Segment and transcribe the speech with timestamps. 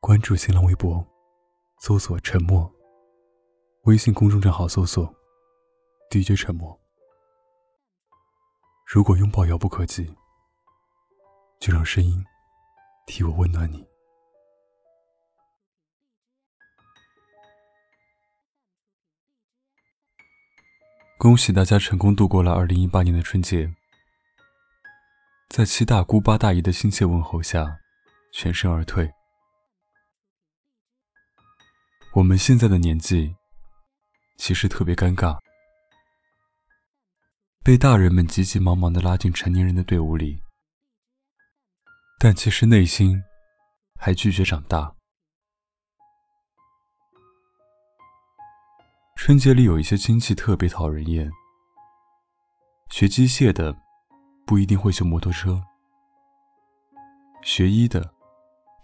[0.00, 1.06] 关注新浪微博，
[1.78, 2.68] 搜索“沉默”。
[3.84, 5.14] 微信公众账号搜索
[6.10, 6.80] “DJ 沉默”。
[8.88, 10.16] 如果拥抱遥不可及，
[11.60, 12.24] 就让声音
[13.06, 13.86] 替我温暖你。
[21.18, 23.70] 恭喜大家成功度过了二零一八年的春节，
[25.50, 27.78] 在七大姑八大姨的亲切问候下，
[28.32, 29.12] 全身而退。
[32.12, 33.36] 我们现在的年纪，
[34.36, 35.38] 其实特别尴尬，
[37.62, 40.42] 被大人们急急忙忙的拉进成年人的队伍里，
[42.18, 43.22] 但其实内心
[43.96, 44.92] 还拒绝长大。
[49.14, 51.30] 春节里有一些亲戚特别讨人厌，
[52.90, 53.72] 学机械的
[54.44, 55.62] 不一定会修摩托车，
[57.44, 58.12] 学医的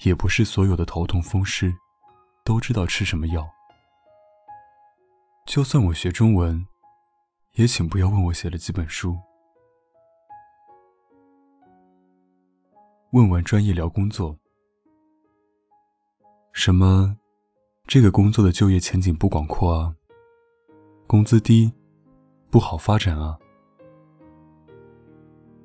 [0.02, 1.74] 也不是所有的头痛风湿。
[2.46, 3.44] 都知道吃什么药。
[5.46, 6.64] 就算我学中文，
[7.54, 9.18] 也请不要问我写了几本书。
[13.10, 14.38] 问完专业聊工作，
[16.52, 17.16] 什么
[17.84, 19.96] 这个工作的就业前景不广阔啊？
[21.08, 21.72] 工资低，
[22.48, 23.36] 不好发展啊！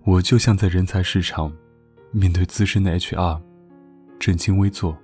[0.03, 1.55] 我就像在人才市场
[2.11, 3.39] 面对资深的 HR，
[4.19, 4.97] 正襟危坐，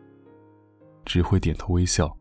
[1.08, 2.16] 只会点头微笑。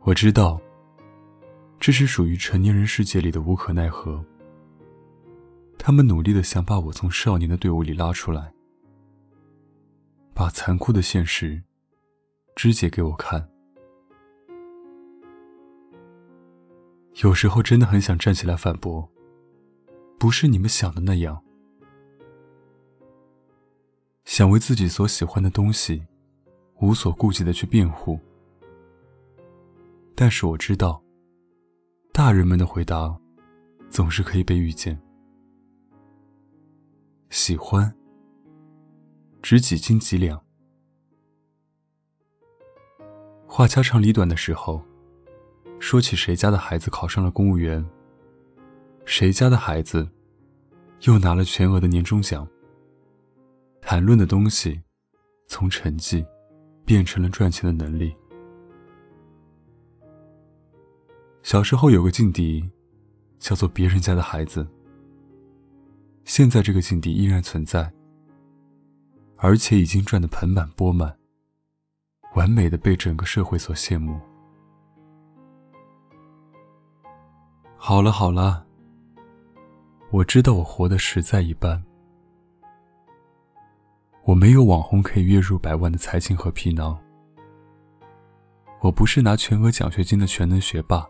[0.00, 0.60] 我知道，
[1.78, 4.22] 这是属于成年人世界里的无可奈何。
[5.78, 8.52] 他们努力的想把我从少年的队伍里拉出来，
[10.34, 11.62] 把残酷的现实
[12.56, 13.48] 肢解给我看。
[17.22, 19.08] 有时候真的很想站起来反驳，
[20.18, 21.43] 不是你们想的那样。
[24.24, 26.04] 想为自己所喜欢的东西
[26.80, 28.18] 无所顾忌的去辩护，
[30.14, 31.02] 但是我知道，
[32.12, 33.16] 大人们的回答
[33.88, 35.00] 总是可以被预见。
[37.30, 37.94] 喜欢，
[39.42, 40.42] 值几斤几两。
[43.46, 44.82] 话家长里短的时候。
[45.80, 47.84] 说起谁家的孩子考上了公务员，
[49.04, 50.08] 谁家的孩子
[51.02, 52.48] 又拿了全额的年终奖，
[53.94, 54.82] 谈论的东西
[55.46, 56.26] 从成绩
[56.84, 58.12] 变成了赚钱的能力。
[61.44, 62.68] 小时候有个劲敌，
[63.38, 64.66] 叫做别人家的孩子。
[66.24, 67.88] 现在这个劲敌依然存在，
[69.36, 71.16] 而且已经赚得盆满钵满，
[72.34, 74.20] 完美的被整个社会所羡慕。
[77.76, 78.66] 好了好了，
[80.10, 81.80] 我知道我活得实在一般，
[84.26, 86.98] 我没有网红可以月入百万的财经和皮囊，
[88.80, 91.06] 我不是拿全额奖学金的全能学霸，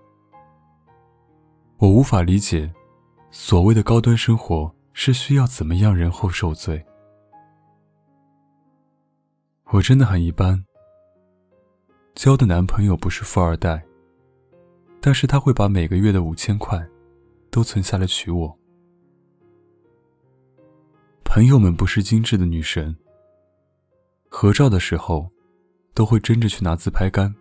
[1.79, 2.73] 我无法理解，
[3.31, 6.85] 所谓的高端生活是需要怎么样人后受罪，
[9.67, 10.65] 我真的很一般，
[12.17, 13.85] 交的男朋友不是富二代。
[15.01, 16.83] 但是他会把每个月的五千块
[17.51, 18.59] 都存下来娶我。
[21.23, 22.97] 朋友们不是精致的女神，
[24.37, 25.31] 合照的时候
[25.95, 27.33] 都会争着去拿自拍杆。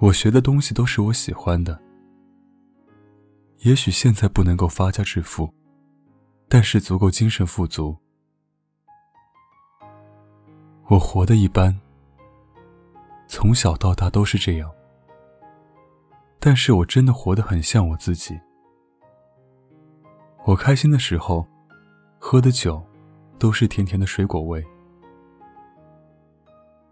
[0.00, 1.80] 我学的东西都是我喜欢的，
[3.58, 5.48] 也许现在不能够发家致富，
[6.48, 7.96] 但是足够精神富足。
[10.88, 11.78] 我活的一般，
[13.28, 14.68] 从小到大都是这样。
[16.40, 18.36] 但是我真的活得很像我自己。
[20.44, 21.46] 我开心的时候，
[22.18, 22.84] 喝的酒
[23.38, 24.64] 都是甜甜的水果味。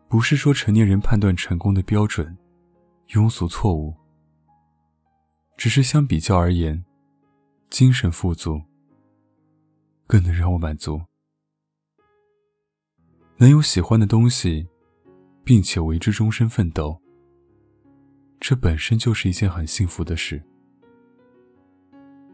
[0.09, 2.37] 不是说成年人判断成功的标准
[3.09, 3.95] 庸俗错误，
[5.57, 6.84] 只是相比较而言，
[7.71, 8.62] 精神富足
[10.07, 11.03] 更能让我满足。
[13.39, 14.69] 能有喜欢的东西，
[15.45, 17.01] 并且为之终身奋斗。
[18.39, 20.42] 这本身就是一件很幸福的事，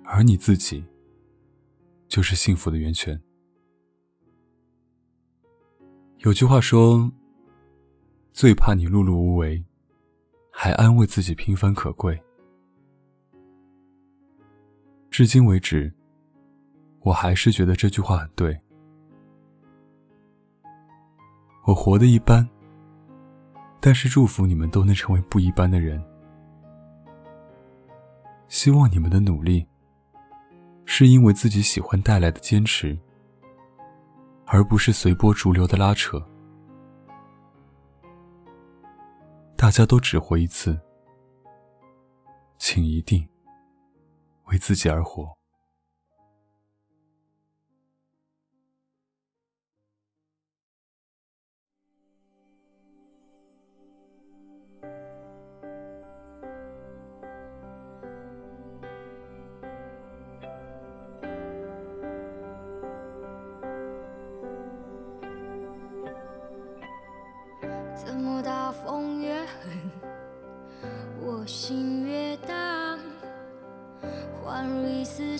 [0.05, 0.85] 而你自己
[2.06, 3.19] 就是幸福的源泉。
[6.24, 7.10] 有句话说
[8.32, 9.60] ：“最怕你碌碌无为，
[10.52, 12.16] 还安慰自己平凡可贵。”
[15.10, 15.92] 至今为止，
[17.00, 18.56] 我还是觉得这句话很对。
[21.64, 22.48] 我活得一般。
[23.80, 26.00] 但是祝福你们都能成为不一般的人。
[28.46, 29.66] 希望你们的努力，
[30.84, 32.96] 是因为自己喜欢带来的坚持，
[34.54, 36.22] 而不是随波逐流的拉扯。
[39.56, 40.78] 大家都只活一次，
[42.58, 43.26] 请一定
[44.49, 45.32] 为自己而活。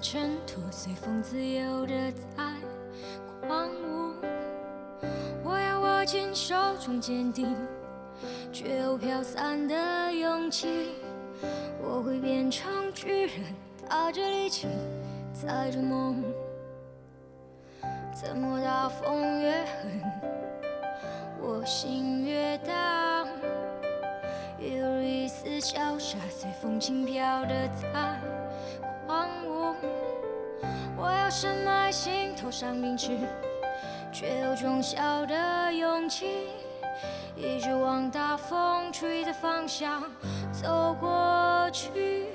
[0.03, 2.43] 尘土，随风自由的在
[3.47, 4.13] 狂舞。
[5.45, 7.57] 我要握紧手中坚定，
[8.53, 10.89] 却又飘散的勇气。
[11.81, 13.55] 我会变成巨人，
[13.89, 14.67] 踏着力气，
[15.33, 16.21] 载着梦。
[18.13, 20.03] 怎么大风越狠？
[21.41, 23.29] 我心越荡，
[24.59, 28.21] 犹如一丝潇洒，随风轻飘的在
[29.07, 29.62] 狂舞。
[31.03, 33.19] 我要深埋心头上铭记，
[34.13, 36.47] 却有种小的勇气，
[37.35, 40.01] 一直往大风吹的方向
[40.53, 42.32] 走过去。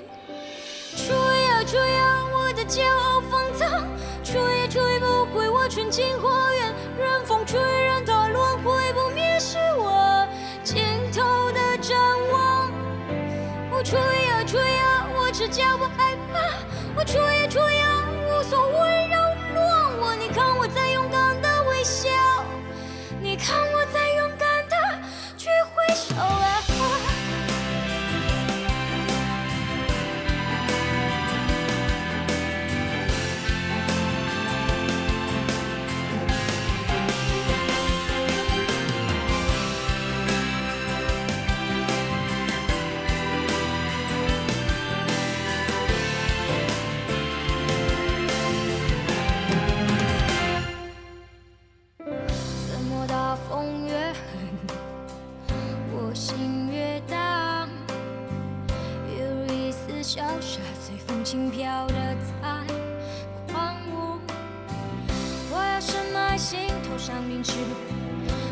[67.18, 67.52] 想明知，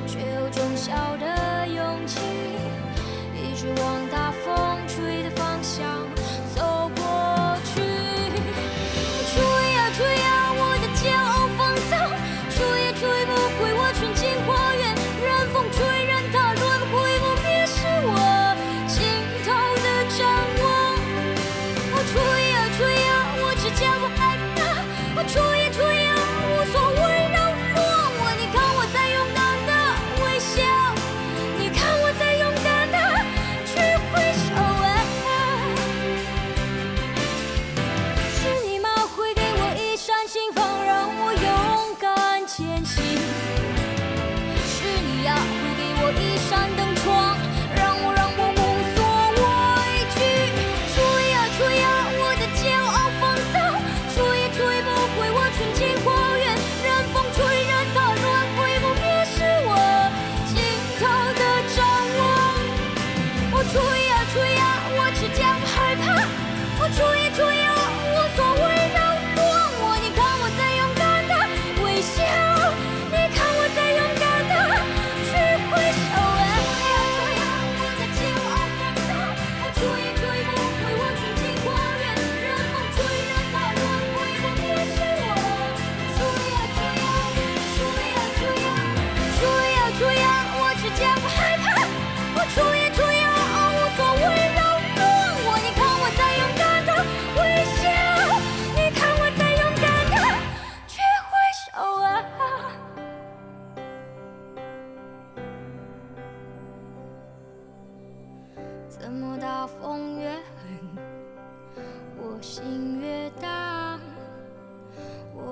[0.09, 2.19] 却有种小的勇气，
[3.33, 4.06] 一直往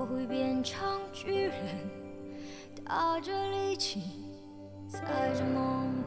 [0.07, 1.55] 我会变成巨人，
[2.85, 4.03] 踏着力气，
[4.87, 4.99] 踩
[5.33, 6.04] 着梦。